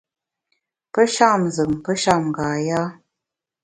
[0.93, 2.81] Pe sham nzùm, pe sham nga yâ.